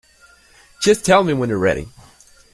[0.81, 1.87] Just tell me when you're ready.